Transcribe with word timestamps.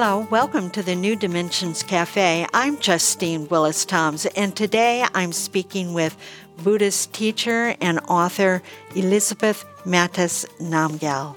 Hello, 0.00 0.28
welcome 0.30 0.70
to 0.70 0.82
the 0.84 0.94
New 0.94 1.16
Dimensions 1.16 1.82
Cafe. 1.82 2.46
I'm 2.54 2.78
Justine 2.78 3.48
Willis 3.48 3.84
Toms, 3.84 4.26
and 4.26 4.54
today 4.54 5.04
I'm 5.12 5.32
speaking 5.32 5.92
with 5.92 6.16
Buddhist 6.62 7.12
teacher 7.12 7.74
and 7.80 7.98
author 8.06 8.62
Elizabeth 8.94 9.64
Mattis 9.84 10.46
Namgyel. 10.60 11.36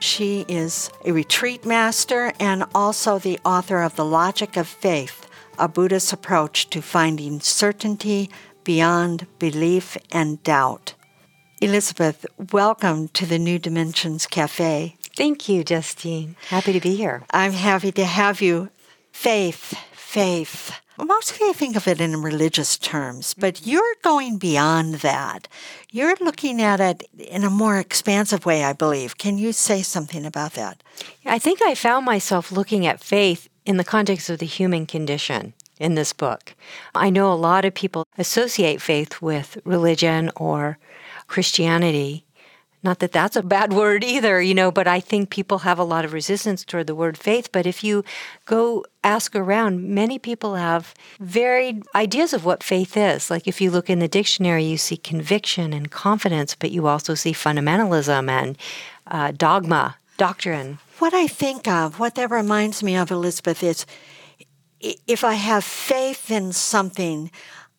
She 0.00 0.44
is 0.46 0.90
a 1.06 1.12
retreat 1.12 1.64
master 1.64 2.34
and 2.38 2.66
also 2.74 3.18
the 3.18 3.40
author 3.46 3.80
of 3.80 3.96
The 3.96 4.04
Logic 4.04 4.58
of 4.58 4.68
Faith, 4.68 5.26
a 5.58 5.66
Buddhist 5.66 6.12
approach 6.12 6.68
to 6.68 6.82
finding 6.82 7.40
certainty 7.40 8.28
beyond 8.62 9.26
belief 9.38 9.96
and 10.10 10.42
doubt. 10.42 10.92
Elizabeth, 11.62 12.26
welcome 12.52 13.08
to 13.08 13.24
the 13.24 13.38
New 13.38 13.58
Dimensions 13.58 14.26
Cafe. 14.26 14.96
Thank 15.16 15.48
you, 15.48 15.62
Justine. 15.64 16.36
Happy 16.48 16.72
to 16.72 16.80
be 16.80 16.96
here. 16.96 17.22
I'm 17.30 17.52
happy 17.52 17.92
to 17.92 18.04
have 18.04 18.40
you. 18.40 18.70
Faith, 19.12 19.74
faith. 19.92 20.72
Mostly 20.98 21.48
I 21.48 21.52
think 21.52 21.74
of 21.74 21.88
it 21.88 22.00
in 22.00 22.22
religious 22.22 22.78
terms, 22.78 23.34
but 23.34 23.66
you're 23.66 23.94
going 24.02 24.38
beyond 24.38 24.96
that. 24.96 25.48
You're 25.90 26.16
looking 26.20 26.60
at 26.60 26.80
it 26.80 27.08
in 27.18 27.44
a 27.44 27.50
more 27.50 27.78
expansive 27.78 28.46
way, 28.46 28.62
I 28.62 28.72
believe. 28.72 29.18
Can 29.18 29.38
you 29.38 29.52
say 29.52 29.82
something 29.82 30.24
about 30.24 30.52
that? 30.52 30.82
I 31.24 31.38
think 31.38 31.60
I 31.62 31.74
found 31.74 32.04
myself 32.04 32.52
looking 32.52 32.86
at 32.86 33.02
faith 33.02 33.48
in 33.64 33.78
the 33.78 33.84
context 33.84 34.28
of 34.30 34.38
the 34.38 34.46
human 34.46 34.86
condition 34.86 35.54
in 35.78 35.94
this 35.94 36.12
book. 36.12 36.54
I 36.94 37.10
know 37.10 37.32
a 37.32 37.34
lot 37.34 37.64
of 37.64 37.74
people 37.74 38.06
associate 38.18 38.80
faith 38.80 39.20
with 39.20 39.58
religion 39.64 40.30
or 40.36 40.78
Christianity. 41.26 42.24
Not 42.82 42.98
that 42.98 43.12
that's 43.12 43.36
a 43.36 43.42
bad 43.42 43.72
word 43.80 44.04
either, 44.04 44.40
you 44.40 44.54
know, 44.54 44.70
but 44.70 44.88
I 44.88 45.00
think 45.00 45.30
people 45.30 45.58
have 45.60 45.78
a 45.78 45.84
lot 45.84 46.04
of 46.04 46.12
resistance 46.12 46.64
toward 46.64 46.86
the 46.86 46.94
word 46.94 47.16
faith. 47.16 47.50
But 47.52 47.66
if 47.66 47.84
you 47.84 48.04
go 48.44 48.84
ask 49.04 49.34
around, 49.34 49.88
many 49.88 50.18
people 50.18 50.56
have 50.56 50.94
varied 51.20 51.82
ideas 51.94 52.32
of 52.32 52.44
what 52.44 52.62
faith 52.62 52.96
is. 52.96 53.30
Like 53.30 53.46
if 53.46 53.60
you 53.60 53.70
look 53.70 53.88
in 53.88 53.98
the 53.98 54.08
dictionary, 54.08 54.64
you 54.64 54.76
see 54.76 54.96
conviction 54.96 55.72
and 55.72 55.90
confidence, 55.90 56.54
but 56.54 56.70
you 56.70 56.86
also 56.86 57.14
see 57.14 57.32
fundamentalism 57.32 58.28
and 58.28 58.58
uh, 59.06 59.32
dogma, 59.32 59.96
doctrine. 60.16 60.78
What 60.98 61.14
I 61.14 61.26
think 61.26 61.66
of, 61.66 61.98
what 61.98 62.14
that 62.14 62.30
reminds 62.30 62.82
me 62.82 62.96
of, 62.96 63.10
Elizabeth, 63.10 63.62
is 63.62 63.86
if 65.06 65.24
I 65.24 65.34
have 65.34 65.64
faith 65.64 66.30
in 66.30 66.52
something, 66.52 67.30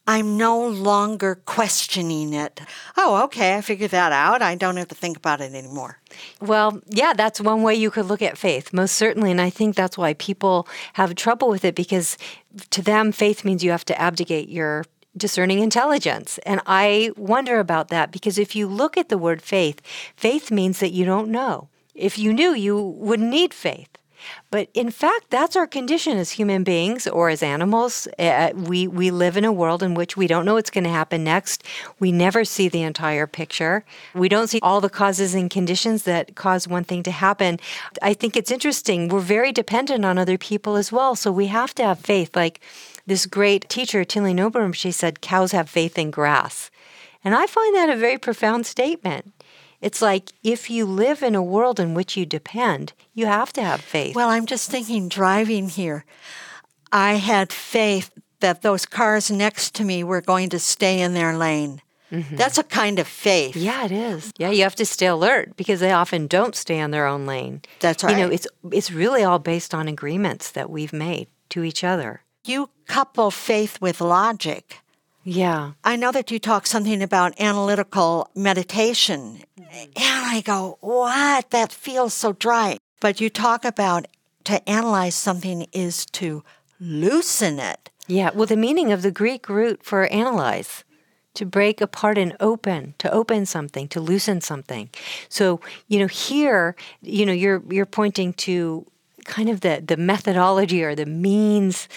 I'm 0.06 0.38
no 0.38 0.68
longer 0.68 1.36
questioning 1.46 2.34
it. 2.34 2.60
Oh, 2.98 3.24
okay, 3.24 3.56
I 3.56 3.62
figured 3.62 3.92
that 3.92 4.12
out. 4.12 4.42
I 4.42 4.56
don't 4.56 4.76
have 4.76 4.90
to 4.90 4.96
think 4.96 5.16
about 5.16 5.40
it 5.40 5.54
anymore. 5.54 6.00
Well, 6.42 6.82
yeah, 6.90 7.14
that's 7.14 7.40
one 7.40 7.64
way 7.64 7.76
you 7.76 7.90
could 7.90 8.08
look 8.08 8.22
at 8.22 8.38
faith, 8.38 8.74
most 8.74 8.96
certainly. 8.96 9.32
And 9.32 9.40
I 9.40 9.50
think 9.50 9.76
that's 9.76 9.98
why 9.98 10.14
people 10.16 10.68
have 10.94 11.16
trouble 11.16 11.48
with 11.48 11.64
it 11.64 11.76
because 11.76 12.18
to 12.72 12.82
them, 12.82 13.14
faith 13.14 13.46
means 13.46 13.64
you 13.64 13.72
have 13.72 13.86
to 13.86 14.02
abdicate 14.02 14.50
your 14.50 14.84
discerning 15.16 15.60
intelligence. 15.60 16.38
And 16.40 16.60
I 16.66 17.12
wonder 17.16 17.60
about 17.60 17.88
that 17.90 18.12
because 18.12 18.38
if 18.38 18.56
you 18.56 18.68
look 18.68 18.98
at 18.98 19.08
the 19.08 19.18
word 19.18 19.42
faith, 19.42 19.82
faith 20.18 20.52
means 20.52 20.80
that 20.80 20.92
you 20.92 21.06
don't 21.06 21.30
know. 21.30 21.70
If 21.96 22.18
you 22.18 22.34
knew, 22.34 22.54
you 22.54 22.78
wouldn't 22.82 23.30
need 23.30 23.54
faith. 23.54 23.90
But 24.52 24.70
in 24.74 24.92
fact, 24.92 25.30
that's 25.30 25.56
our 25.56 25.68
condition 25.68 26.18
as 26.18 26.32
human 26.32 26.64
beings 26.64 27.08
or 27.08 27.30
as 27.30 27.42
animals. 27.44 28.08
Uh, 28.20 28.52
we, 28.56 28.88
we 28.88 29.12
live 29.12 29.38
in 29.38 29.46
a 29.46 29.52
world 29.52 29.82
in 29.82 29.94
which 29.94 30.16
we 30.16 30.28
don't 30.28 30.46
know 30.46 30.56
what's 30.56 30.70
going 30.70 30.84
to 30.84 30.90
happen 30.90 31.24
next. 31.24 31.64
We 32.00 32.12
never 32.12 32.46
see 32.46 32.70
the 32.70 32.84
entire 32.84 33.28
picture. 33.28 33.84
We 34.14 34.30
don't 34.30 34.48
see 34.48 34.60
all 34.62 34.82
the 34.82 34.90
causes 34.90 35.34
and 35.34 35.50
conditions 35.50 36.04
that 36.04 36.36
cause 36.36 36.68
one 36.68 36.84
thing 36.84 37.04
to 37.04 37.12
happen. 37.12 37.60
I 38.02 38.14
think 38.14 38.36
it's 38.36 38.52
interesting. 38.52 39.08
We're 39.08 39.20
very 39.20 39.52
dependent 39.52 40.06
on 40.06 40.18
other 40.18 40.38
people 40.38 40.76
as 40.76 40.92
well. 40.92 41.16
So 41.16 41.32
we 41.32 41.48
have 41.48 41.74
to 41.76 41.84
have 41.84 42.00
faith. 42.00 42.36
Like 42.36 42.62
this 43.06 43.26
great 43.26 43.68
teacher, 43.70 44.04
Tilly 44.04 44.34
Noberm, 44.34 44.74
she 44.74 44.92
said, 44.92 45.22
cows 45.22 45.52
have 45.52 45.70
faith 45.70 45.98
in 45.98 46.12
grass. 46.12 46.70
And 47.24 47.34
I 47.34 47.48
find 47.48 47.76
that 47.76 47.90
a 47.90 47.96
very 47.96 48.18
profound 48.18 48.66
statement. 48.66 49.34
It's 49.84 50.02
like 50.02 50.32
if 50.44 50.70
you 50.70 50.86
live 50.86 51.22
in 51.22 51.36
a 51.36 51.44
world 51.44 51.78
in 51.78 51.94
which 51.94 52.16
you 52.16 52.26
depend, 52.26 52.94
you 53.14 53.26
have 53.26 53.52
to 53.54 53.62
have 53.62 53.82
faith. 53.82 54.16
Well, 54.16 54.30
I'm 54.30 54.46
just 54.46 54.72
thinking 54.72 55.10
driving 55.10 55.68
here, 55.68 56.06
I 56.90 57.16
had 57.16 57.52
faith 57.52 58.10
that 58.40 58.62
those 58.62 58.86
cars 58.86 59.30
next 59.30 59.76
to 59.76 59.84
me 59.84 60.02
were 60.02 60.22
going 60.22 60.50
to 60.52 60.60
stay 60.60 61.02
in 61.02 61.14
their 61.14 61.38
lane. 61.38 61.82
Mm-hmm. 62.14 62.38
That's 62.38 62.58
a 62.58 62.64
kind 62.64 62.98
of 62.98 63.08
faith. 63.08 63.58
Yeah, 63.58 63.84
it 63.84 63.92
is. 63.92 64.32
Yeah, 64.38 64.52
you 64.52 64.64
have 64.64 64.76
to 64.76 64.86
stay 64.86 65.08
alert 65.08 65.58
because 65.58 65.82
they 65.82 65.92
often 65.92 66.28
don't 66.28 66.56
stay 66.56 66.80
in 66.80 66.92
their 66.92 67.06
own 67.06 67.26
lane. 67.26 67.62
That's 67.82 68.06
right. 68.06 68.16
You 68.16 68.24
know, 68.24 68.32
it's 68.32 68.48
it's 68.72 68.92
really 68.92 69.24
all 69.24 69.40
based 69.40 69.74
on 69.74 69.90
agreements 69.90 70.52
that 70.52 70.70
we've 70.70 70.94
made 70.94 71.28
to 71.50 71.64
each 71.64 71.84
other. 71.84 72.22
You 72.46 72.70
couple 72.88 73.32
faith 73.32 73.82
with 73.82 74.00
logic. 74.00 74.80
Yeah. 75.24 75.72
I 75.84 75.96
know 75.96 76.12
that 76.12 76.32
you 76.32 76.40
talk 76.40 76.68
something 76.68 77.02
about 77.02 77.40
analytical 77.40 78.30
meditation. 78.36 79.44
And 79.58 79.90
I 79.98 80.42
go, 80.42 80.78
what? 80.82 81.50
That 81.52 81.72
feels 81.72 82.14
so 82.14 82.34
dry. 82.34 82.78
But 83.00 83.22
you 83.22 83.30
talk 83.30 83.66
about 83.66 84.08
to 84.46 84.70
analyze 84.70 85.16
something 85.16 85.68
is 85.72 86.06
to 86.08 86.44
loosen 86.80 87.60
it. 87.60 87.90
Yeah. 88.08 88.32
Well, 88.34 88.48
the 88.48 88.58
meaning 88.58 88.92
of 88.92 89.02
the 89.02 89.12
Greek 89.12 89.48
root 89.48 89.84
for 89.84 90.06
analyze, 90.08 90.84
to 91.36 91.46
break 91.46 91.82
apart 91.82 92.18
and 92.18 92.36
open, 92.40 92.94
to 93.00 93.12
open 93.12 93.46
something, 93.46 93.88
to 93.90 94.00
loosen 94.00 94.42
something. 94.42 94.90
So, 95.30 95.62
you 95.88 96.00
know, 96.00 96.08
here, 96.08 96.76
you 97.02 97.26
know, 97.26 97.34
you're 97.34 97.64
you're 97.70 97.86
pointing 97.86 98.34
to 98.34 98.86
kind 99.26 99.50
of 99.50 99.62
the 99.62 99.82
the 99.86 99.98
methodology 99.98 100.84
or 100.84 100.96
the 100.96 101.06
means 101.06 101.88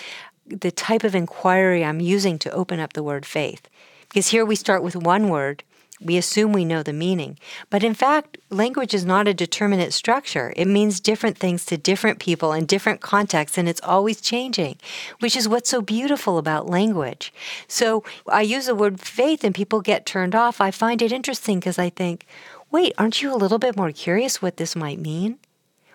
the 0.49 0.71
type 0.71 1.05
of 1.05 1.15
inquiry 1.15 1.85
I'm 1.85 2.01
using 2.01 2.39
to 2.41 2.51
open 2.51 2.81
up 2.81 2.93
the 2.93 3.03
word 3.03 3.27
faith. 3.27 3.69
Because 4.09 4.29
here 4.29 4.45
we 4.45 4.57
start 4.57 4.83
with 4.83 4.97
one 4.97 5.29
word, 5.29 5.63
we 6.01 6.17
assume 6.17 6.53
we 6.53 6.65
know 6.65 6.83
the 6.83 6.93
meaning. 6.93 7.39
But 7.71 7.83
in 7.83 7.95
fact, 7.95 8.37
language 8.51 8.93
is 8.93 9.07
not 9.07 9.27
a 9.27 9.35
determinate 9.35 9.93
structure. 9.93 10.53
It 10.57 10.67
means 10.67 11.01
different 11.01 11.39
things 11.39 11.65
to 11.67 11.79
different 11.79 12.19
people 12.19 12.53
in 12.53 12.67
different 12.67 13.01
contexts, 13.01 13.57
and 13.57 13.69
it's 13.69 13.81
always 13.83 14.21
changing, 14.21 14.77
which 15.21 15.37
is 15.37 15.49
what's 15.49 15.71
so 15.71 15.81
beautiful 15.81 16.37
about 16.37 16.69
language. 16.69 17.33
So 17.67 18.05
I 18.29 18.43
use 18.43 18.67
the 18.67 18.75
word 18.75 19.01
faith, 19.01 19.43
and 19.43 19.55
people 19.55 19.81
get 19.81 20.05
turned 20.05 20.35
off. 20.35 20.61
I 20.61 20.71
find 20.71 21.01
it 21.01 21.13
interesting 21.13 21.61
because 21.61 21.79
I 21.79 21.89
think, 21.89 22.27
wait, 22.71 22.93
aren't 22.99 23.23
you 23.23 23.33
a 23.33 23.37
little 23.37 23.59
bit 23.59 23.77
more 23.77 23.93
curious 23.93 24.43
what 24.43 24.59
this 24.59 24.77
might 24.77 24.99
mean? 24.99 25.39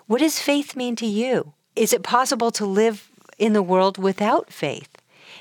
What 0.07 0.19
does 0.19 0.39
faith 0.39 0.75
mean 0.75 0.95
to 0.97 1.06
you? 1.06 1.53
Is 1.75 1.94
it 1.94 2.03
possible 2.03 2.51
to 2.51 2.66
live 2.66 3.11
in 3.41 3.53
the 3.53 3.63
world 3.63 3.97
without 3.97 4.53
faith? 4.53 4.90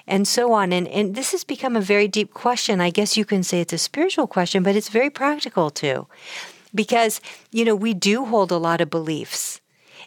And 0.06 0.26
so 0.26 0.52
on. 0.52 0.72
And, 0.72 0.88
and 0.88 1.14
this 1.14 1.32
has 1.32 1.44
become 1.44 1.76
a 1.76 1.80
very 1.80 2.08
deep 2.08 2.32
question. 2.34 2.80
I 2.80 2.90
guess 2.90 3.16
you 3.16 3.24
can 3.24 3.42
say 3.42 3.60
it's 3.60 3.72
a 3.72 3.78
spiritual 3.78 4.26
question, 4.26 4.62
but 4.62 4.74
it's 4.74 4.88
very 4.88 5.10
practical 5.10 5.70
too. 5.70 6.06
Because, 6.74 7.20
you 7.52 7.64
know, 7.64 7.76
we 7.76 7.94
do 7.94 8.24
hold 8.24 8.50
a 8.50 8.56
lot 8.56 8.80
of 8.80 8.90
beliefs. 8.90 9.60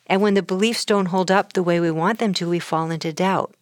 And 0.08 0.22
when 0.22 0.34
the 0.34 0.42
beliefs 0.42 0.84
don't 0.84 1.08
hold 1.08 1.32
up 1.32 1.54
the 1.54 1.64
way 1.64 1.80
we 1.80 1.92
want 1.92 2.20
them 2.20 2.34
to, 2.34 2.50
we 2.50 2.60
fall 2.60 2.92
into 2.92 3.14
doubt. 3.14 3.54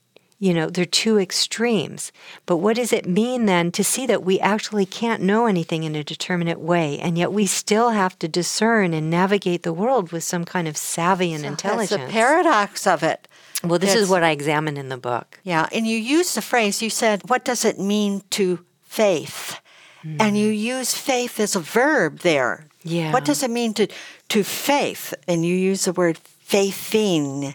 You 0.42 0.56
know, 0.56 0.72
they're 0.72 0.86
two 0.86 1.20
extremes. 1.20 2.12
But 2.48 2.58
what 2.58 2.76
does 2.76 2.92
it 2.92 3.06
mean 3.06 3.46
then 3.46 3.72
to 3.74 3.84
see 3.84 4.08
that 4.08 4.24
we 4.24 4.40
actually 4.40 4.88
can't 4.88 5.22
know 5.22 5.46
anything 5.46 5.84
in 5.84 5.96
a 5.96 6.04
determinate 6.04 6.60
way, 6.60 6.98
and 6.98 7.16
yet 7.16 7.32
we 7.32 7.46
still 7.46 7.92
have 7.92 8.18
to 8.18 8.28
discern 8.28 8.92
and 8.96 9.08
navigate 9.08 9.62
the 9.62 9.72
world 9.72 10.12
with 10.12 10.24
some 10.24 10.44
kind 10.44 10.68
of 10.68 10.78
savvy 10.78 11.32
and 11.32 11.44
so 11.44 11.48
intelligence? 11.48 11.92
That's 11.92 12.08
the 12.08 12.12
paradox 12.12 12.88
of 12.88 13.04
it. 13.04 13.28
Well, 13.64 13.78
this 13.78 13.94
is 13.94 14.10
what 14.10 14.24
I 14.24 14.32
examine 14.32 14.78
in 14.78 14.90
the 14.90 14.98
book. 14.98 15.40
Yeah, 15.44 15.70
and 15.72 15.86
you 15.86 15.96
use 15.96 16.34
the 16.34 16.42
phrase, 16.42 16.82
you 16.82 16.90
said, 16.90 17.22
what 17.30 17.46
does 17.46 17.64
it 17.64 17.78
mean 17.78 18.24
to 18.32 18.66
faith? 18.82 19.60
Mm. 20.04 20.18
And 20.20 20.38
you 20.40 20.48
use 20.48 20.96
faith 20.96 21.40
as 21.40 21.56
a 21.56 21.60
verb 21.60 22.22
there. 22.22 22.66
Yeah. 22.82 23.14
What 23.14 23.26
does 23.26 23.44
it 23.44 23.52
mean 23.52 23.76
to, 23.76 23.86
to 24.30 24.44
faith? 24.44 25.14
And 25.28 25.46
you 25.46 25.56
use 25.56 25.86
the 25.86 25.94
word 25.94 26.18
faithing. 26.18 27.54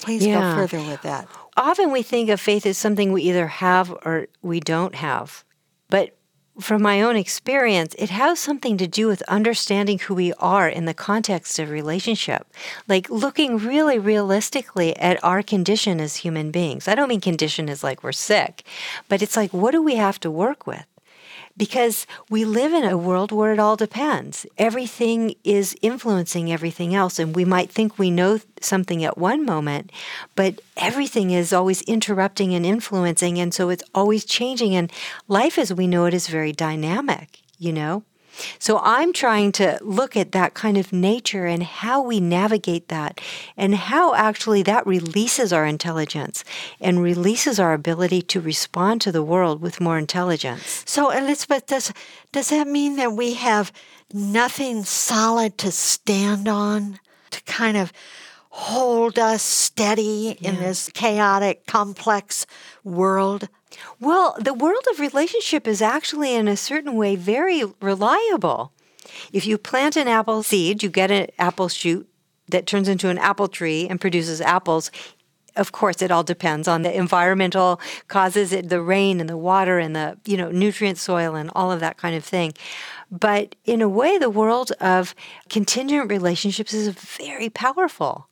Please 0.00 0.26
yeah. 0.26 0.54
go 0.54 0.56
further 0.56 0.86
with 0.86 1.00
that. 1.00 1.28
Often 1.56 1.92
we 1.92 2.02
think 2.02 2.30
of 2.30 2.40
faith 2.40 2.66
as 2.66 2.78
something 2.78 3.12
we 3.12 3.22
either 3.22 3.46
have 3.46 3.90
or 4.04 4.26
we 4.42 4.60
don't 4.60 4.96
have. 4.96 5.44
But 5.88 6.16
from 6.60 6.82
my 6.82 7.02
own 7.02 7.16
experience, 7.16 7.94
it 7.98 8.10
has 8.10 8.38
something 8.38 8.76
to 8.78 8.86
do 8.86 9.06
with 9.06 9.22
understanding 9.22 9.98
who 9.98 10.14
we 10.14 10.32
are 10.34 10.68
in 10.68 10.84
the 10.84 10.94
context 10.94 11.58
of 11.58 11.70
relationship. 11.70 12.46
Like 12.86 13.10
looking 13.10 13.58
really 13.58 13.98
realistically 13.98 14.96
at 14.96 15.22
our 15.24 15.42
condition 15.42 16.00
as 16.00 16.16
human 16.16 16.50
beings. 16.50 16.86
I 16.86 16.94
don't 16.94 17.08
mean 17.08 17.20
condition 17.20 17.68
as 17.68 17.82
like 17.82 18.04
we're 18.04 18.12
sick, 18.12 18.64
but 19.08 19.22
it's 19.22 19.36
like, 19.36 19.52
what 19.52 19.72
do 19.72 19.82
we 19.82 19.96
have 19.96 20.20
to 20.20 20.30
work 20.30 20.66
with? 20.66 20.86
Because 21.56 22.06
we 22.28 22.44
live 22.44 22.72
in 22.72 22.84
a 22.84 22.98
world 22.98 23.30
where 23.32 23.52
it 23.52 23.58
all 23.58 23.76
depends. 23.76 24.46
Everything 24.58 25.34
is 25.44 25.76
influencing 25.82 26.52
everything 26.52 26.94
else, 26.94 27.18
and 27.18 27.34
we 27.34 27.44
might 27.44 27.70
think 27.70 27.98
we 27.98 28.10
know 28.10 28.40
something 28.60 29.04
at 29.04 29.18
one 29.18 29.44
moment, 29.44 29.90
but 30.34 30.60
everything 30.76 31.30
is 31.30 31.52
always 31.52 31.82
interrupting 31.82 32.54
and 32.54 32.66
influencing, 32.66 33.38
and 33.38 33.54
so 33.54 33.68
it's 33.68 33.84
always 33.94 34.24
changing. 34.24 34.74
And 34.74 34.90
life 35.28 35.58
as 35.58 35.72
we 35.72 35.86
know 35.86 36.06
it 36.06 36.14
is 36.14 36.28
very 36.28 36.52
dynamic, 36.52 37.40
you 37.58 37.72
know? 37.72 38.02
So 38.58 38.80
I'm 38.82 39.12
trying 39.12 39.52
to 39.52 39.78
look 39.82 40.16
at 40.16 40.32
that 40.32 40.54
kind 40.54 40.76
of 40.76 40.92
nature 40.92 41.46
and 41.46 41.62
how 41.62 42.02
we 42.02 42.20
navigate 42.20 42.88
that 42.88 43.20
and 43.56 43.74
how 43.74 44.14
actually 44.14 44.62
that 44.64 44.86
releases 44.86 45.52
our 45.52 45.66
intelligence 45.66 46.44
and 46.80 47.02
releases 47.02 47.60
our 47.60 47.72
ability 47.72 48.22
to 48.22 48.40
respond 48.40 49.00
to 49.02 49.12
the 49.12 49.22
world 49.22 49.60
with 49.60 49.80
more 49.80 49.98
intelligence. 49.98 50.82
So 50.86 51.10
Elizabeth, 51.10 51.66
does 51.66 51.92
does 52.32 52.50
that 52.50 52.66
mean 52.66 52.96
that 52.96 53.12
we 53.12 53.34
have 53.34 53.72
nothing 54.12 54.84
solid 54.84 55.58
to 55.58 55.70
stand 55.70 56.48
on 56.48 56.98
to 57.30 57.42
kind 57.44 57.76
of 57.76 57.92
hold 58.50 59.18
us 59.18 59.42
steady 59.42 60.36
yeah. 60.38 60.50
in 60.50 60.56
this 60.56 60.90
chaotic, 60.94 61.66
complex 61.66 62.46
world? 62.82 63.48
Well, 64.00 64.36
the 64.38 64.54
world 64.54 64.84
of 64.90 65.00
relationship 65.00 65.66
is 65.66 65.82
actually, 65.82 66.34
in 66.34 66.48
a 66.48 66.56
certain 66.56 66.96
way, 66.96 67.16
very 67.16 67.62
reliable. 67.80 68.72
If 69.32 69.46
you 69.46 69.58
plant 69.58 69.96
an 69.96 70.08
apple 70.08 70.42
seed, 70.42 70.82
you 70.82 70.88
get 70.88 71.10
an 71.10 71.28
apple 71.38 71.68
shoot 71.68 72.08
that 72.48 72.66
turns 72.66 72.88
into 72.88 73.08
an 73.08 73.18
apple 73.18 73.48
tree 73.48 73.86
and 73.88 74.00
produces 74.00 74.40
apples. 74.40 74.90
Of 75.56 75.72
course, 75.72 76.02
it 76.02 76.10
all 76.10 76.24
depends 76.24 76.66
on 76.66 76.82
the 76.82 76.96
environmental 76.96 77.80
causes, 78.08 78.52
it, 78.52 78.68
the 78.68 78.82
rain 78.82 79.20
and 79.20 79.28
the 79.28 79.36
water 79.36 79.78
and 79.78 79.94
the 79.94 80.18
you 80.24 80.36
know 80.36 80.50
nutrient 80.50 80.98
soil 80.98 81.36
and 81.36 81.50
all 81.54 81.70
of 81.70 81.80
that 81.80 81.96
kind 81.96 82.16
of 82.16 82.24
thing. 82.24 82.52
But 83.10 83.54
in 83.64 83.80
a 83.80 83.88
way, 83.88 84.18
the 84.18 84.30
world 84.30 84.72
of 84.80 85.14
contingent 85.48 86.10
relationships 86.10 86.72
is 86.72 86.88
very 86.88 87.48
powerful. 87.50 88.28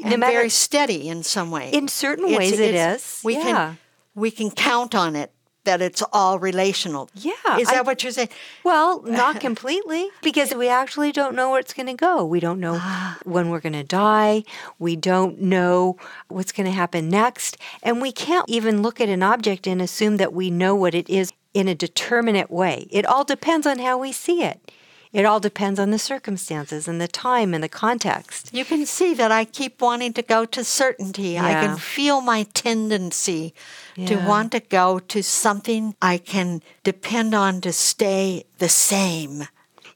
And 0.00 0.10
no 0.10 0.16
matter, 0.16 0.32
very 0.32 0.48
steady 0.48 1.08
in 1.08 1.22
some 1.22 1.52
way. 1.52 1.70
In 1.70 1.86
certain 1.86 2.26
it's, 2.26 2.38
ways, 2.38 2.52
it's, 2.52 2.60
it 2.60 2.74
is. 2.74 3.20
We 3.22 3.34
yeah. 3.34 3.42
can 3.42 3.78
we 4.18 4.30
can 4.30 4.50
count 4.50 4.94
on 4.94 5.16
it 5.16 5.32
that 5.64 5.82
it's 5.82 6.02
all 6.14 6.38
relational. 6.38 7.10
Yeah. 7.14 7.58
Is 7.58 7.68
that 7.68 7.78
I, 7.78 7.82
what 7.82 8.02
you're 8.02 8.12
saying? 8.12 8.30
Well, 8.64 9.02
not 9.02 9.38
completely, 9.38 10.08
because 10.22 10.54
we 10.54 10.68
actually 10.68 11.12
don't 11.12 11.34
know 11.34 11.50
where 11.50 11.60
it's 11.60 11.74
going 11.74 11.88
to 11.88 11.94
go. 11.94 12.24
We 12.24 12.40
don't 12.40 12.58
know 12.58 12.78
ah. 12.80 13.18
when 13.24 13.50
we're 13.50 13.60
going 13.60 13.74
to 13.74 13.84
die. 13.84 14.44
We 14.78 14.96
don't 14.96 15.42
know 15.42 15.98
what's 16.28 16.52
going 16.52 16.66
to 16.66 16.72
happen 16.72 17.10
next. 17.10 17.58
And 17.82 18.00
we 18.00 18.12
can't 18.12 18.48
even 18.48 18.80
look 18.80 18.98
at 18.98 19.10
an 19.10 19.22
object 19.22 19.66
and 19.66 19.82
assume 19.82 20.16
that 20.16 20.32
we 20.32 20.50
know 20.50 20.74
what 20.74 20.94
it 20.94 21.08
is 21.10 21.32
in 21.52 21.68
a 21.68 21.74
determinate 21.74 22.50
way. 22.50 22.88
It 22.90 23.04
all 23.04 23.24
depends 23.24 23.66
on 23.66 23.78
how 23.78 23.98
we 23.98 24.10
see 24.10 24.42
it. 24.42 24.72
It 25.12 25.24
all 25.24 25.40
depends 25.40 25.80
on 25.80 25.90
the 25.90 25.98
circumstances 25.98 26.86
and 26.86 27.00
the 27.00 27.08
time 27.08 27.54
and 27.54 27.64
the 27.64 27.68
context. 27.68 28.50
You 28.52 28.64
can 28.64 28.84
see 28.84 29.14
that 29.14 29.32
I 29.32 29.44
keep 29.44 29.80
wanting 29.80 30.12
to 30.14 30.22
go 30.22 30.44
to 30.44 30.62
certainty. 30.64 31.30
Yeah. 31.30 31.46
I 31.46 31.52
can 31.66 31.78
feel 31.78 32.20
my 32.20 32.42
tendency 32.54 33.54
yeah. 33.96 34.06
to 34.06 34.16
want 34.16 34.52
to 34.52 34.60
go 34.60 34.98
to 34.98 35.22
something 35.22 35.94
I 36.02 36.18
can 36.18 36.62
depend 36.84 37.34
on 37.34 37.60
to 37.62 37.72
stay 37.72 38.44
the 38.58 38.68
same. 38.68 39.44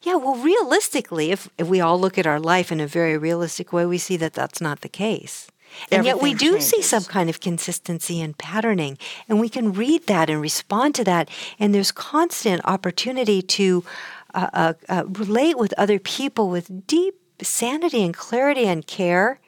Yeah, 0.02 0.16
well, 0.16 0.34
realistically, 0.34 1.30
if, 1.30 1.48
if 1.58 1.68
we 1.68 1.80
all 1.80 2.00
look 2.00 2.18
at 2.18 2.26
our 2.26 2.40
life 2.40 2.72
in 2.72 2.80
a 2.80 2.86
very 2.86 3.16
realistic 3.16 3.72
way, 3.72 3.86
we 3.86 3.98
see 3.98 4.16
that 4.16 4.34
that's 4.34 4.60
not 4.60 4.80
the 4.80 4.88
case. 4.88 5.48
And 5.90 6.00
Everything 6.00 6.16
yet 6.16 6.22
we 6.22 6.34
do 6.34 6.52
changes. 6.52 6.68
see 6.68 6.82
some 6.82 7.04
kind 7.04 7.30
of 7.30 7.40
consistency 7.40 8.20
and 8.20 8.36
patterning, 8.36 8.98
and 9.28 9.40
we 9.40 9.48
can 9.48 9.72
read 9.72 10.06
that 10.06 10.28
and 10.28 10.40
respond 10.40 10.94
to 10.96 11.04
that. 11.04 11.30
And 11.58 11.74
there's 11.74 11.92
constant 11.92 12.60
opportunity 12.64 13.42
to 13.42 13.84
uh, 14.34 14.50
uh, 14.52 14.72
uh, 14.88 15.04
relate 15.06 15.58
with 15.58 15.74
other 15.76 15.98
people 15.98 16.48
with 16.48 16.86
deep 16.86 17.14
sanity 17.42 18.02
and 18.02 18.14
clarity 18.14 18.66
and 18.66 18.86
care. 18.86 19.40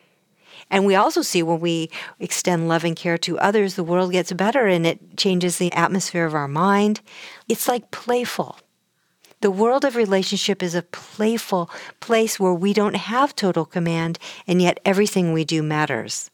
And 0.71 0.87
we 0.87 0.95
also 0.95 1.23
see 1.23 1.43
when 1.43 1.61
we 1.61 1.91
extend 2.19 2.69
love 2.69 2.85
and 2.85 2.97
care 2.97 3.19
to 3.19 3.39
others, 3.39 3.75
the 3.75 3.85
world 3.85 4.13
gets 4.13 4.33
better 4.33 4.67
and 4.67 4.87
it 4.87 5.17
changes 5.17 5.59
the 5.59 5.73
atmosphere 5.73 6.25
of 6.25 6.35
our 6.35 6.49
mind. 6.49 7.01
It's 7.49 7.69
like 7.69 7.91
playful. 7.91 8.59
The 9.41 9.51
world 9.51 9.85
of 9.85 9.95
relationship 9.95 10.63
is 10.63 10.75
a 10.75 10.83
playful 10.83 11.71
place 12.01 12.41
where 12.41 12.55
we 12.55 12.73
don't 12.73 12.97
have 12.97 13.37
total 13.37 13.67
command, 13.67 14.19
and 14.47 14.63
yet 14.63 14.81
everything 14.87 15.35
we 15.35 15.45
do 15.45 15.63
matters. 15.63 16.31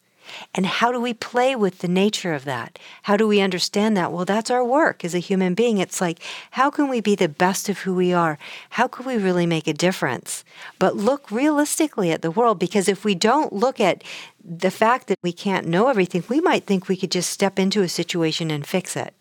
And 0.55 0.67
how 0.67 0.93
do 0.93 1.00
we 1.00 1.15
play 1.15 1.56
with 1.56 1.79
the 1.79 1.88
nature 1.88 2.35
of 2.35 2.44
that? 2.44 2.79
How 3.03 3.17
do 3.17 3.27
we 3.27 3.41
understand 3.41 3.97
that? 3.97 4.12
Well, 4.12 4.25
that's 4.25 4.50
our 4.50 4.65
work 4.65 5.05
as 5.05 5.15
a 5.15 5.19
human 5.19 5.55
being. 5.55 5.79
It's 5.79 6.00
like, 6.00 6.21
how 6.53 6.71
can 6.71 6.88
we 6.88 7.00
be 7.00 7.15
the 7.15 7.29
best 7.29 7.69
of 7.69 7.79
who 7.79 7.94
we 7.94 8.12
are? 8.12 8.38
How 8.71 8.88
can 8.88 9.06
we 9.06 9.17
really 9.17 9.47
make 9.47 9.67
a 9.67 9.73
difference? 9.73 10.44
But 10.79 10.97
look 10.97 11.31
realistically 11.31 12.11
at 12.11 12.23
the 12.23 12.31
world 12.31 12.59
because 12.59 12.88
if 12.88 13.05
we 13.05 13.15
don't 13.15 13.53
look 13.53 13.81
at 13.81 14.03
the 14.44 14.71
fact 14.71 15.06
that 15.09 15.19
we 15.23 15.32
can't 15.32 15.67
know 15.67 15.88
everything, 15.88 16.25
we 16.29 16.41
might 16.41 16.65
think 16.65 16.88
we 16.88 16.97
could 16.97 17.11
just 17.11 17.31
step 17.31 17.59
into 17.59 17.83
a 17.83 17.88
situation 17.88 18.50
and 18.50 18.67
fix 18.67 18.97
it. 18.97 19.15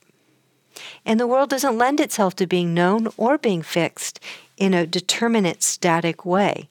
And 1.06 1.20
the 1.20 1.28
world 1.28 1.50
doesn't 1.50 1.78
lend 1.78 2.00
itself 2.00 2.36
to 2.38 2.48
being 2.48 2.74
known 2.74 3.10
or 3.18 3.38
being 3.38 3.62
fixed 3.62 4.20
in 4.58 4.74
a 4.74 4.88
determinate, 4.88 5.64
static 5.64 6.26
way. 6.26 6.70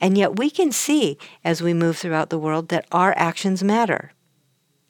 And 0.00 0.16
yet 0.16 0.36
we 0.36 0.50
can 0.50 0.72
see 0.72 1.18
as 1.44 1.62
we 1.62 1.74
move 1.74 1.96
throughout 1.96 2.30
the 2.30 2.38
world 2.38 2.68
that 2.68 2.86
our 2.92 3.14
actions 3.16 3.62
matter. 3.62 4.12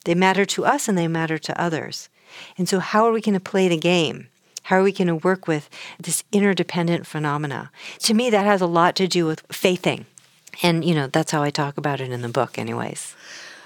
They 0.05 0.15
matter 0.15 0.45
to 0.45 0.65
us 0.65 0.89
and 0.89 0.97
they 0.97 1.09
matter 1.09 1.39
to 1.39 1.61
others. 1.61 2.09
And 2.59 2.69
so, 2.69 2.79
how 2.79 3.07
are 3.07 3.13
we 3.13 3.21
going 3.21 3.35
to 3.35 3.41
play 3.41 3.69
the 3.69 3.77
game? 3.77 4.29
How 4.65 4.77
are 4.79 4.83
we 4.83 4.93
going 4.93 5.09
to 5.09 5.17
work 5.17 5.47
with 5.47 5.69
this 6.01 6.25
interdependent 6.33 7.07
phenomena? 7.07 7.71
To 8.01 8.15
me, 8.15 8.31
that 8.31 8.47
has 8.47 8.61
a 8.61 8.67
lot 8.67 8.97
to 8.97 9.07
do 9.07 9.27
with 9.27 9.45
faithing. 9.53 10.07
And, 10.63 10.85
you 10.85 10.95
know, 10.95 11.07
that's 11.07 11.33
how 11.33 11.43
I 11.43 11.51
talk 11.51 11.77
about 11.77 12.01
it 12.01 12.11
in 12.11 12.23
the 12.23 12.29
book, 12.29 12.59
anyways. 12.59 13.15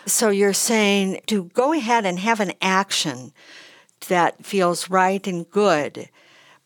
So, 0.07 0.31
you're 0.31 0.53
saying 0.53 1.21
to 1.27 1.45
go 1.55 1.73
ahead 1.73 2.05
and 2.05 2.19
have 2.19 2.41
an 2.41 2.53
action 2.61 3.33
that 4.09 4.45
feels 4.45 4.91
right 4.91 5.25
and 5.27 5.49
good, 5.51 6.09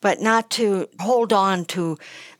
but 0.01 0.21
not 0.21 0.49
to 0.51 0.87
hold 0.99 1.33
on 1.33 1.65
to 1.65 1.97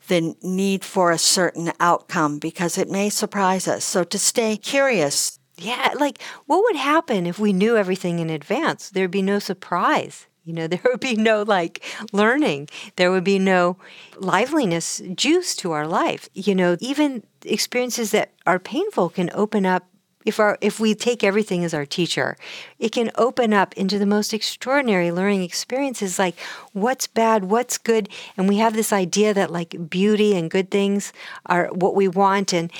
the 0.07 0.35
need 0.41 0.83
for 0.83 1.11
a 1.11 1.17
certain 1.17 1.71
outcome 1.79 2.39
because 2.39 2.77
it 2.77 2.89
may 2.89 3.09
surprise 3.09 3.67
us. 3.67 3.83
So 3.83 4.03
to 4.03 4.19
stay 4.19 4.57
curious. 4.57 5.39
Yeah, 5.57 5.93
like 5.99 6.21
what 6.47 6.63
would 6.63 6.75
happen 6.75 7.27
if 7.27 7.37
we 7.37 7.53
knew 7.53 7.77
everything 7.77 8.19
in 8.19 8.29
advance? 8.29 8.89
There'd 8.89 9.11
be 9.11 9.21
no 9.21 9.39
surprise. 9.39 10.25
You 10.45 10.53
know, 10.53 10.67
there 10.67 10.81
would 10.85 10.99
be 10.99 11.15
no 11.15 11.43
like 11.43 11.83
learning. 12.11 12.69
There 12.95 13.11
would 13.11 13.23
be 13.23 13.39
no 13.39 13.77
liveliness, 14.17 15.01
juice 15.15 15.55
to 15.57 15.71
our 15.71 15.87
life. 15.87 16.29
You 16.33 16.55
know, 16.55 16.77
even 16.79 17.23
experiences 17.45 18.11
that 18.11 18.31
are 18.45 18.59
painful 18.59 19.09
can 19.09 19.29
open 19.33 19.65
up 19.65 19.87
if 20.25 20.39
our 20.39 20.57
if 20.61 20.79
we 20.79 20.95
take 20.95 21.23
everything 21.23 21.63
as 21.63 21.73
our 21.73 21.85
teacher 21.85 22.37
it 22.79 22.91
can 22.91 23.11
open 23.15 23.53
up 23.53 23.73
into 23.75 23.97
the 23.97 24.05
most 24.05 24.33
extraordinary 24.33 25.11
learning 25.11 25.41
experiences 25.41 26.19
like 26.19 26.37
what's 26.73 27.07
bad 27.07 27.45
what's 27.45 27.77
good. 27.77 28.09
And 28.35 28.49
we 28.49 28.57
have 28.57 28.73
this 28.73 28.91
idea 28.91 29.33
that 29.33 29.51
like 29.51 29.89
beauty 29.89 30.35
and 30.35 30.49
good 30.49 30.69
things 30.69 31.13
are 31.45 31.67
what 31.67 31.95
we 31.95 32.07
want 32.07 32.53
and 32.53 32.71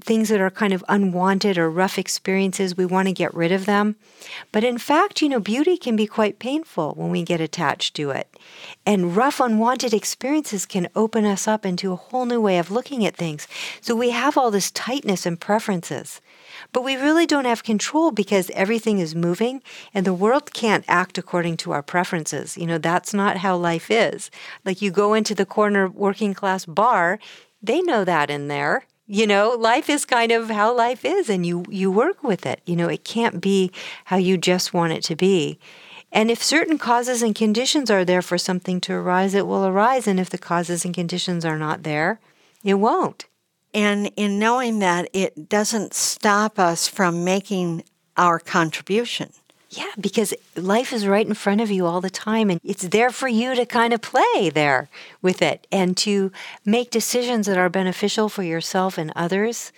things 0.00 0.28
that 0.28 0.40
are 0.40 0.50
kind 0.50 0.72
of 0.72 0.84
unwanted 0.88 1.58
or 1.58 1.70
rough 1.70 1.98
experiences 1.98 2.76
we 2.76 2.86
want 2.86 3.08
to 3.08 3.14
get 3.14 3.32
rid 3.34 3.52
of 3.52 3.66
them. 3.66 3.96
But 4.52 4.64
in 4.64 4.78
fact 4.78 5.22
you 5.22 5.28
know 5.28 5.40
beauty 5.40 5.76
can 5.76 5.96
be 5.96 6.06
quite 6.06 6.38
painful 6.38 6.94
when 6.94 7.10
we 7.10 7.22
get 7.22 7.40
attached 7.40 7.94
to 7.96 8.10
it. 8.10 8.28
And 8.84 9.16
rough 9.16 9.40
unwanted 9.40 9.94
experiences 9.94 10.66
can 10.66 10.88
open 10.94 11.24
us 11.24 11.48
up 11.48 11.64
into 11.64 11.92
a 11.92 11.96
whole 11.96 12.26
new 12.26 12.40
way 12.40 12.58
of 12.58 12.70
looking 12.70 13.06
at 13.06 13.16
things. 13.16 13.48
So 13.80 13.94
we 13.94 14.10
have 14.10 14.36
all 14.36 14.50
this 14.50 14.70
tightness 14.70 15.26
and 15.26 15.40
preferences 15.40 16.20
but 16.72 16.84
we 16.84 16.96
really 16.96 17.26
don't 17.26 17.44
have 17.44 17.62
control 17.62 18.10
because 18.10 18.50
everything 18.50 18.98
is 18.98 19.14
moving 19.14 19.62
and 19.94 20.06
the 20.06 20.14
world 20.14 20.52
can't 20.52 20.84
act 20.88 21.18
according 21.18 21.56
to 21.58 21.72
our 21.72 21.82
preferences. 21.82 22.56
You 22.56 22.66
know, 22.66 22.78
that's 22.78 23.14
not 23.14 23.38
how 23.38 23.56
life 23.56 23.90
is. 23.90 24.30
Like 24.64 24.82
you 24.82 24.90
go 24.90 25.14
into 25.14 25.34
the 25.34 25.46
corner 25.46 25.88
working 25.88 26.34
class 26.34 26.64
bar, 26.64 27.18
they 27.62 27.80
know 27.82 28.04
that 28.04 28.30
in 28.30 28.48
there. 28.48 28.86
You 29.06 29.26
know, 29.26 29.50
life 29.50 29.88
is 29.88 30.04
kind 30.04 30.32
of 30.32 30.50
how 30.50 30.74
life 30.74 31.04
is 31.04 31.30
and 31.30 31.46
you 31.46 31.64
you 31.68 31.90
work 31.92 32.24
with 32.24 32.44
it. 32.44 32.60
You 32.66 32.74
know, 32.74 32.88
it 32.88 33.04
can't 33.04 33.40
be 33.40 33.70
how 34.06 34.16
you 34.16 34.36
just 34.36 34.74
want 34.74 34.92
it 34.92 35.04
to 35.04 35.16
be. 35.16 35.58
And 36.12 36.30
if 36.30 36.42
certain 36.42 36.78
causes 36.78 37.22
and 37.22 37.34
conditions 37.34 37.90
are 37.90 38.04
there 38.04 38.22
for 38.22 38.38
something 38.38 38.80
to 38.82 38.94
arise, 38.94 39.34
it 39.34 39.46
will 39.46 39.66
arise. 39.66 40.06
And 40.06 40.18
if 40.18 40.30
the 40.30 40.38
causes 40.38 40.84
and 40.84 40.94
conditions 40.94 41.44
are 41.44 41.58
not 41.58 41.82
there, 41.82 42.20
it 42.64 42.74
won't. 42.74 43.26
And 43.76 44.10
in 44.16 44.38
knowing 44.38 44.78
that, 44.78 45.10
it 45.12 45.50
doesn't 45.50 45.92
stop 45.92 46.58
us 46.58 46.88
from 46.88 47.24
making 47.24 47.84
our 48.16 48.38
contribution. 48.38 49.34
Yeah, 49.68 49.92
because 50.00 50.32
life 50.56 50.94
is 50.94 51.06
right 51.06 51.26
in 51.26 51.34
front 51.34 51.60
of 51.60 51.70
you 51.70 51.84
all 51.84 52.00
the 52.00 52.08
time, 52.08 52.48
and 52.48 52.58
it's 52.64 52.88
there 52.88 53.10
for 53.10 53.28
you 53.28 53.54
to 53.54 53.66
kind 53.66 53.92
of 53.92 54.00
play 54.00 54.48
there 54.48 54.88
with 55.20 55.42
it 55.42 55.66
and 55.70 55.94
to 55.98 56.32
make 56.64 56.90
decisions 56.90 57.46
that 57.46 57.58
are 57.58 57.68
beneficial 57.68 58.30
for 58.30 58.42
yourself 58.42 58.96
and 58.96 59.12
others. 59.14 59.72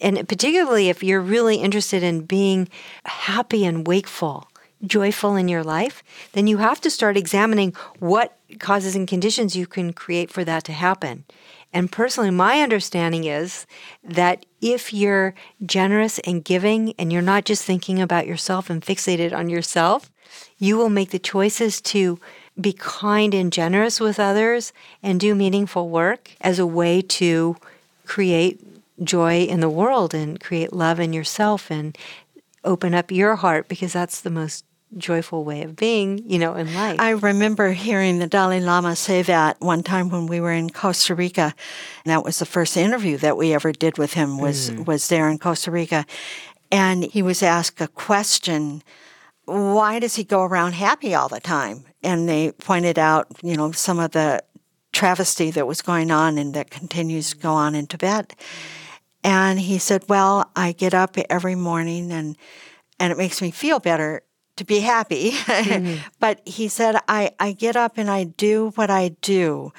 And 0.00 0.28
particularly 0.28 0.88
if 0.88 1.04
you're 1.04 1.20
really 1.20 1.58
interested 1.58 2.02
in 2.02 2.22
being 2.22 2.68
happy 3.04 3.64
and 3.64 3.86
wakeful, 3.86 4.48
joyful 4.84 5.36
in 5.36 5.46
your 5.46 5.62
life, 5.62 6.02
then 6.32 6.48
you 6.48 6.56
have 6.56 6.80
to 6.80 6.90
start 6.90 7.16
examining 7.16 7.72
what 8.00 8.36
causes 8.58 8.96
and 8.96 9.06
conditions 9.06 9.54
you 9.54 9.68
can 9.68 9.92
create 9.92 10.32
for 10.32 10.42
that 10.42 10.64
to 10.64 10.72
happen. 10.72 11.24
And 11.72 11.92
personally, 11.92 12.30
my 12.30 12.62
understanding 12.62 13.24
is 13.24 13.66
that 14.02 14.46
if 14.60 14.92
you're 14.92 15.34
generous 15.64 16.18
and 16.20 16.44
giving 16.44 16.94
and 16.98 17.12
you're 17.12 17.22
not 17.22 17.44
just 17.44 17.64
thinking 17.64 18.00
about 18.00 18.26
yourself 18.26 18.70
and 18.70 18.82
fixated 18.82 19.36
on 19.36 19.48
yourself, 19.48 20.10
you 20.58 20.76
will 20.76 20.88
make 20.88 21.10
the 21.10 21.18
choices 21.18 21.80
to 21.80 22.18
be 22.60 22.72
kind 22.72 23.34
and 23.34 23.52
generous 23.52 24.00
with 24.00 24.18
others 24.18 24.72
and 25.02 25.20
do 25.20 25.34
meaningful 25.34 25.88
work 25.88 26.32
as 26.40 26.58
a 26.58 26.66
way 26.66 27.00
to 27.02 27.56
create 28.06 28.60
joy 29.04 29.42
in 29.42 29.60
the 29.60 29.70
world 29.70 30.14
and 30.14 30.40
create 30.40 30.72
love 30.72 30.98
in 30.98 31.12
yourself 31.12 31.70
and 31.70 31.96
open 32.64 32.94
up 32.94 33.12
your 33.12 33.36
heart 33.36 33.68
because 33.68 33.92
that's 33.92 34.20
the 34.20 34.30
most 34.30 34.64
joyful 34.96 35.44
way 35.44 35.62
of 35.62 35.76
being, 35.76 36.22
you 36.28 36.38
know, 36.38 36.54
in 36.54 36.72
life. 36.74 36.98
I 36.98 37.10
remember 37.10 37.72
hearing 37.72 38.18
the 38.18 38.26
Dalai 38.26 38.60
Lama 38.60 38.96
say 38.96 39.22
that 39.22 39.60
one 39.60 39.82
time 39.82 40.08
when 40.08 40.26
we 40.26 40.40
were 40.40 40.52
in 40.52 40.70
Costa 40.70 41.14
Rica. 41.14 41.54
And 42.04 42.10
that 42.10 42.24
was 42.24 42.38
the 42.38 42.46
first 42.46 42.76
interview 42.76 43.18
that 43.18 43.36
we 43.36 43.52
ever 43.52 43.72
did 43.72 43.98
with 43.98 44.14
him 44.14 44.38
was 44.38 44.70
mm. 44.70 44.86
was 44.86 45.08
there 45.08 45.28
in 45.28 45.38
Costa 45.38 45.70
Rica. 45.70 46.06
And 46.70 47.04
he 47.04 47.22
was 47.22 47.42
asked 47.42 47.80
a 47.80 47.88
question, 47.88 48.82
why 49.44 49.98
does 49.98 50.16
he 50.16 50.24
go 50.24 50.42
around 50.42 50.72
happy 50.72 51.14
all 51.14 51.28
the 51.28 51.40
time? 51.40 51.84
And 52.02 52.28
they 52.28 52.52
pointed 52.52 52.98
out, 52.98 53.26
you 53.42 53.56
know, 53.56 53.72
some 53.72 53.98
of 53.98 54.12
the 54.12 54.42
travesty 54.92 55.50
that 55.50 55.66
was 55.66 55.82
going 55.82 56.10
on 56.10 56.38
and 56.38 56.54
that 56.54 56.70
continues 56.70 57.30
to 57.30 57.36
go 57.36 57.52
on 57.52 57.74
in 57.74 57.86
Tibet. 57.86 58.34
And 59.24 59.58
he 59.58 59.78
said, 59.78 60.04
Well, 60.08 60.50
I 60.54 60.72
get 60.72 60.94
up 60.94 61.16
every 61.30 61.54
morning 61.54 62.12
and 62.12 62.36
and 63.00 63.12
it 63.12 63.18
makes 63.18 63.40
me 63.40 63.50
feel 63.50 63.78
better 63.78 64.22
to 64.58 64.64
be 64.64 64.80
happy. 64.80 65.32
Mm-hmm. 65.32 66.06
but 66.20 66.40
he 66.46 66.68
said, 66.68 66.96
I, 67.08 67.32
I 67.40 67.52
get 67.52 67.76
up 67.76 67.98
and 67.98 68.10
I 68.10 68.24
do 68.24 68.72
what 68.74 68.90
I 68.90 69.10
do, 69.20 69.72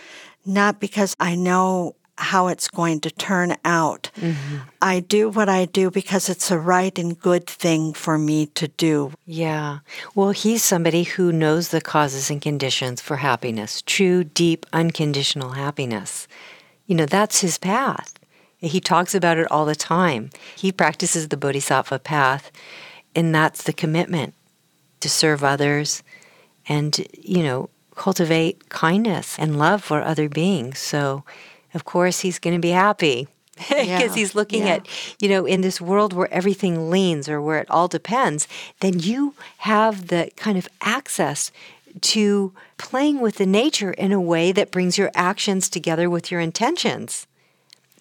not 0.46 0.80
because 0.80 1.16
I 1.20 1.36
know 1.36 1.96
how 2.20 2.48
it's 2.48 2.70
going 2.70 3.00
to 3.00 3.10
turn 3.12 3.56
out. 3.64 4.12
Mm-hmm. 4.18 4.58
I 4.82 5.00
do 5.00 5.30
what 5.30 5.48
I 5.48 5.66
do 5.66 5.90
because 5.90 6.30
it's 6.30 6.52
a 6.52 6.60
right 6.60 6.98
and 7.00 7.18
good 7.18 7.48
thing 7.48 7.94
for 7.94 8.18
me 8.18 8.48
to 8.48 8.68
do. 8.68 9.14
Yeah. 9.26 9.80
Well, 10.16 10.32
he's 10.32 10.64
somebody 10.64 11.04
who 11.04 11.32
knows 11.32 11.70
the 11.70 11.82
causes 11.82 12.30
and 12.30 12.42
conditions 12.42 13.02
for 13.02 13.18
happiness, 13.18 13.82
true, 13.82 14.24
deep, 14.24 14.66
unconditional 14.74 15.52
happiness. 15.52 16.28
You 16.86 16.96
know, 16.96 17.06
that's 17.06 17.42
his 17.42 17.58
path. 17.58 18.20
He 18.58 18.82
talks 18.82 19.16
about 19.16 19.38
it 19.38 19.50
all 19.50 19.66
the 19.66 19.76
time. 19.76 20.30
He 20.58 20.74
practices 20.74 21.30
the 21.30 21.38
Bodhisattva 21.38 22.00
path, 22.00 22.52
and 23.16 23.34
that's 23.34 23.64
the 23.64 23.72
commitment 23.72 24.34
to 25.00 25.10
serve 25.10 25.44
others 25.44 26.04
and, 26.68 27.06
you 27.22 27.44
know, 27.44 27.70
cultivate 27.96 28.70
kindness 28.70 29.38
and 29.38 29.60
love 29.60 29.84
for 29.84 30.02
other 30.02 30.30
beings. 30.30 30.80
So, 30.80 31.24
of 31.74 31.86
course, 31.86 32.22
he's 32.22 32.40
going 32.40 32.56
to 32.56 32.62
be 32.62 32.70
happy 32.70 33.28
because 33.58 33.88
yeah, 33.88 34.16
he's 34.16 34.36
looking 34.36 34.66
yeah. 34.66 34.76
at, 34.76 34.88
you 35.20 35.28
know, 35.28 35.46
in 35.46 35.62
this 35.62 35.82
world 35.82 36.14
where 36.14 36.32
everything 36.34 36.90
leans 36.90 37.28
or 37.28 37.42
where 37.42 37.60
it 37.60 37.70
all 37.70 37.88
depends, 37.88 38.48
then 38.80 39.00
you 39.00 39.34
have 39.60 40.08
the 40.08 40.32
kind 40.38 40.58
of 40.58 40.68
access 40.82 41.52
to 42.02 42.54
playing 42.78 43.20
with 43.20 43.36
the 43.36 43.46
nature 43.46 43.92
in 43.92 44.12
a 44.12 44.22
way 44.22 44.52
that 44.52 44.72
brings 44.72 44.98
your 44.98 45.12
actions 45.14 45.70
together 45.70 46.10
with 46.10 46.32
your 46.32 46.40
intentions. 46.40 47.28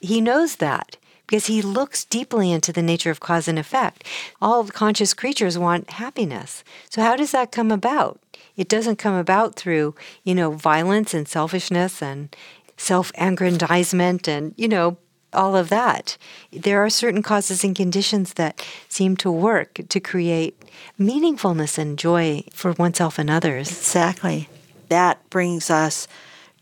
He 0.01 0.21
knows 0.21 0.57
that 0.57 0.97
because 1.29 1.47
he 1.47 1.63
looks 1.63 2.05
deeply 2.05 2.51
into 2.51 2.73
the 2.73 2.83
nature 2.83 3.11
of 3.11 3.21
cause 3.21 3.47
and 3.47 3.59
effect. 3.59 4.03
All 4.41 4.67
conscious 4.67 5.15
creatures 5.15 5.59
want 5.59 5.91
happiness. 5.91 6.65
So, 6.89 7.03
how 7.03 7.15
does 7.15 7.31
that 7.33 7.53
come 7.53 7.71
about? 7.71 8.19
It 8.57 8.69
doesn't 8.69 8.97
come 8.97 9.15
about 9.15 9.55
through, 9.55 9.95
you 10.25 10.35
know, 10.35 10.51
violence 10.51 11.15
and 11.15 11.29
selfishness 11.29 12.03
and 12.03 12.35
self 12.77 13.13
aggrandizement 13.17 14.27
and, 14.27 14.55
you 14.57 14.69
know, 14.69 14.97
all 15.33 15.55
of 15.55 15.69
that. 15.69 16.17
There 16.51 16.83
are 16.83 16.91
certain 16.91 17.23
causes 17.23 17.63
and 17.63 17.77
conditions 17.77 18.33
that 18.35 18.65
seem 18.89 19.17
to 19.19 19.31
work 19.31 19.81
to 19.89 20.01
create 20.01 20.61
meaningfulness 20.99 21.77
and 21.77 21.99
joy 21.99 22.45
for 22.53 22.73
oneself 22.73 23.19
and 23.19 23.29
others. 23.29 23.71
Exactly. 23.71 24.49
That 24.89 25.29
brings 25.29 25.71
us 25.71 26.09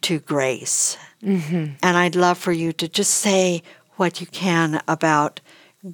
to 0.02 0.18
grace. 0.18 0.98
Mm-hmm. 1.22 1.74
And 1.82 1.96
I'd 1.96 2.16
love 2.16 2.38
for 2.38 2.52
you 2.52 2.72
to 2.74 2.88
just 2.88 3.14
say 3.14 3.62
what 3.96 4.20
you 4.20 4.26
can 4.26 4.82
about 4.86 5.40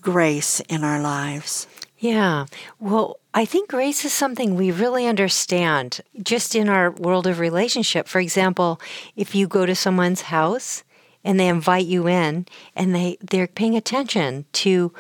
grace 0.01 0.61
in 0.69 0.85
our 0.85 1.01
lives. 1.01 1.67
Yeah. 1.99 2.47
Well, 2.81 3.19
I 3.33 3.45
think 3.45 3.71
grace 3.71 4.05
is 4.05 4.13
something 4.13 4.57
we 4.57 4.71
really 4.71 5.07
understand 5.07 6.01
just 6.23 6.55
in 6.55 6.69
our 6.69 6.91
world 6.91 7.27
of 7.27 7.39
relationship. 7.39 8.09
For 8.09 8.21
example, 8.21 8.81
if 9.17 9.35
you 9.35 9.47
go 9.47 9.67
to 9.67 9.75
someone's 9.75 10.23
house 10.23 10.83
and 11.25 11.39
they 11.39 11.49
invite 11.49 11.87
you 11.87 12.09
in 12.09 12.47
and 12.75 12.95
they, 12.95 13.19
they're 13.21 13.47
paying 13.47 13.77
attention 13.77 14.47
to 14.53 14.93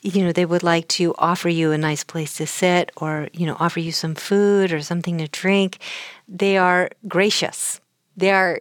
you 0.00 0.22
know 0.22 0.32
they 0.32 0.44
would 0.44 0.62
like 0.62 0.86
to 0.86 1.14
offer 1.18 1.48
you 1.48 1.72
a 1.72 1.78
nice 1.78 2.04
place 2.04 2.36
to 2.36 2.46
sit 2.46 2.92
or 2.98 3.28
you 3.32 3.46
know 3.46 3.56
offer 3.58 3.80
you 3.80 3.90
some 3.90 4.14
food 4.14 4.70
or 4.70 4.82
something 4.82 5.16
to 5.16 5.26
drink 5.28 5.78
they 6.28 6.58
are 6.58 6.90
gracious 7.08 7.80
they 8.14 8.30
are 8.30 8.60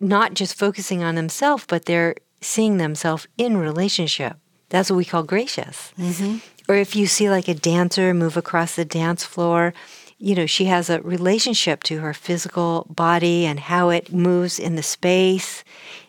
not 0.00 0.34
just 0.34 0.58
focusing 0.58 1.00
on 1.04 1.14
themselves 1.14 1.64
but 1.68 1.84
they're 1.84 2.16
seeing 2.42 2.76
themselves 2.76 3.26
in 3.38 3.56
relationship. 3.56 4.36
That's 4.68 4.90
what 4.90 4.96
we 4.96 5.04
call 5.04 5.22
gracious. 5.22 5.92
Mm-hmm. 5.98 6.38
Or 6.68 6.76
if 6.76 6.96
you 6.96 7.06
see 7.06 7.28
like 7.28 7.48
a 7.48 7.54
dancer 7.54 8.14
move 8.14 8.36
across 8.36 8.76
the 8.76 8.84
dance 8.84 9.24
floor, 9.24 9.74
you 10.18 10.34
know, 10.34 10.46
she 10.46 10.66
has 10.66 10.88
a 10.88 11.02
relationship 11.02 11.82
to 11.84 11.98
her 11.98 12.14
physical 12.14 12.86
body 12.88 13.44
and 13.44 13.58
how 13.58 13.90
it 13.90 14.12
moves 14.12 14.58
in 14.58 14.76
the 14.76 14.82
space. 14.82 15.64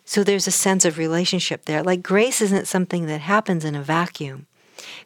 So 0.05 0.23
there's 0.23 0.47
a 0.47 0.51
sense 0.51 0.85
of 0.85 0.97
relationship 0.97 1.65
there. 1.65 1.81
Like 1.81 2.03
grace 2.03 2.39
isn't 2.39 2.67
something 2.67 3.07
that 3.07 3.21
happens 3.21 3.65
in 3.65 3.75
a 3.75 3.81
vacuum. 3.81 4.45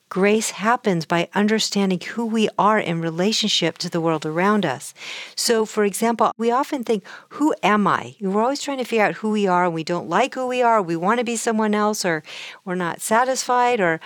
Grace 0.10 0.52
happens 0.52 1.06
by 1.06 1.30
understanding 1.34 2.00
who 2.00 2.26
we 2.26 2.50
are 2.58 2.80
in 2.80 3.02
relationship 3.02 3.78
to 3.80 3.90
the 3.90 4.02
world 4.02 4.26
around 4.26 4.66
us. 4.66 4.94
So, 5.36 5.66
for 5.66 5.84
example, 5.84 6.32
we 6.38 6.52
often 6.52 6.84
think, 6.84 7.04
Who 7.30 7.54
am 7.62 7.88
I? 7.88 8.16
We're 8.20 8.42
always 8.42 8.62
trying 8.62 8.80
to 8.80 8.84
figure 8.84 9.06
out 9.06 9.16
who 9.16 9.32
we 9.32 9.48
are, 9.48 9.66
and 9.66 9.74
we 9.74 9.84
don't 9.84 10.10
like 10.10 10.36
who 10.36 10.48
we 10.48 10.62
are, 10.62 10.82
we 10.82 10.96
want 10.96 11.20
to 11.20 11.26
be 11.26 11.36
someone 11.36 11.76
else, 11.76 12.06
or 12.06 12.24
we're 12.66 12.76
not 12.76 13.02
satisfied, 13.02 13.80
or 13.80 14.00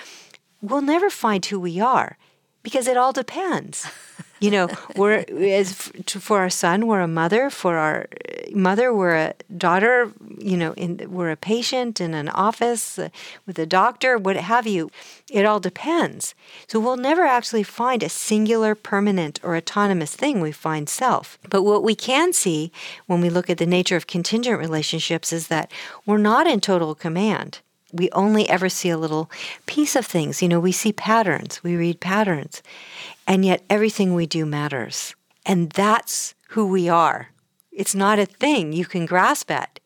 we'll 0.61 0.81
never 0.81 1.09
find 1.09 1.45
who 1.45 1.59
we 1.59 1.79
are 1.79 2.17
because 2.63 2.87
it 2.87 2.97
all 2.97 3.13
depends. 3.13 3.87
You 4.41 4.49
know, 4.49 4.69
we're 4.95 5.23
as 5.39 5.73
for 6.07 6.39
our 6.39 6.49
son, 6.49 6.87
we're 6.87 7.01
a 7.01 7.07
mother. 7.07 7.51
For 7.51 7.77
our 7.77 8.07
mother, 8.51 8.91
we're 8.91 9.15
a 9.15 9.33
daughter. 9.55 10.11
You 10.39 10.57
know, 10.57 10.73
in, 10.73 10.99
we're 11.11 11.29
a 11.29 11.37
patient 11.37 12.01
in 12.01 12.15
an 12.15 12.27
office 12.29 12.97
uh, 12.97 13.09
with 13.45 13.59
a 13.59 13.67
doctor, 13.67 14.17
what 14.17 14.35
have 14.35 14.65
you. 14.65 14.89
It 15.29 15.45
all 15.45 15.59
depends. 15.59 16.33
So 16.67 16.79
we'll 16.79 16.97
never 16.97 17.23
actually 17.23 17.61
find 17.61 18.01
a 18.01 18.09
singular, 18.09 18.73
permanent, 18.73 19.39
or 19.43 19.55
autonomous 19.55 20.15
thing. 20.15 20.41
We 20.41 20.51
find 20.51 20.89
self. 20.89 21.37
But 21.47 21.61
what 21.61 21.83
we 21.83 21.93
can 21.93 22.33
see 22.33 22.71
when 23.05 23.21
we 23.21 23.29
look 23.29 23.47
at 23.47 23.59
the 23.59 23.67
nature 23.67 23.95
of 23.95 24.07
contingent 24.07 24.57
relationships 24.57 25.31
is 25.31 25.47
that 25.49 25.71
we're 26.07 26.17
not 26.17 26.47
in 26.47 26.61
total 26.61 26.95
command 26.95 27.59
we 27.93 28.09
only 28.11 28.47
ever 28.49 28.69
see 28.69 28.89
a 28.89 28.97
little 28.97 29.29
piece 29.65 29.95
of 29.95 30.05
things. 30.05 30.41
You 30.41 30.47
know, 30.47 30.59
we 30.59 30.71
see 30.71 30.93
patterns, 30.93 31.63
we 31.63 31.75
read 31.75 31.99
patterns. 31.99 32.61
And 33.27 33.45
yet 33.45 33.63
everything 33.69 34.13
we 34.13 34.25
do 34.25 34.45
matters. 34.45 35.15
And 35.45 35.69
that's 35.71 36.35
who 36.49 36.67
we 36.67 36.89
are. 36.89 37.29
It's 37.71 37.95
not 37.95 38.19
a 38.19 38.25
thing 38.25 38.73
you 38.73 38.85
can 38.85 39.05
grasp 39.05 39.49
at, 39.49 39.79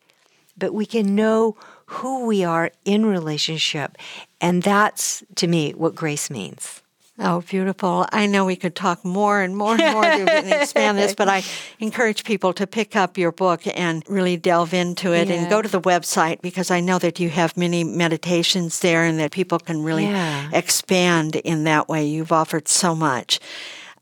but 0.58 0.74
we 0.74 0.86
can 0.86 1.14
know 1.14 1.56
who 1.86 2.26
we 2.26 2.42
are 2.42 2.70
in 2.84 3.06
relationship. 3.06 3.96
And 4.40 4.62
that's, 4.62 5.22
to 5.36 5.46
me, 5.46 5.72
what 5.72 5.94
grace 5.94 6.28
means. 6.30 6.82
Oh, 7.18 7.40
beautiful. 7.40 8.06
I 8.12 8.26
know 8.26 8.44
we 8.44 8.56
could 8.56 8.74
talk 8.74 9.02
more 9.02 9.40
and 9.40 9.56
more 9.56 9.80
and 9.80 9.92
more 9.94 10.02
to 10.02 10.60
expand 10.60 10.98
this, 10.98 11.14
but 11.14 11.28
I 11.28 11.42
encourage 11.80 12.24
people 12.24 12.52
to 12.52 12.66
pick 12.66 12.94
up 12.94 13.16
your 13.16 13.32
book 13.32 13.62
and 13.66 14.04
really 14.06 14.36
delve 14.36 14.74
into 14.74 15.14
it 15.14 15.28
yeah. 15.28 15.36
and 15.36 15.50
go 15.50 15.62
to 15.62 15.68
the 15.68 15.80
website 15.80 16.42
because 16.42 16.70
I 16.70 16.80
know 16.80 16.98
that 16.98 17.18
you 17.18 17.30
have 17.30 17.56
many 17.56 17.84
meditations 17.84 18.80
there 18.80 19.04
and 19.04 19.18
that 19.18 19.30
people 19.30 19.58
can 19.58 19.82
really 19.82 20.04
yeah. 20.04 20.50
expand 20.52 21.36
in 21.36 21.64
that 21.64 21.88
way. 21.88 22.04
You've 22.04 22.32
offered 22.32 22.68
so 22.68 22.94
much. 22.94 23.40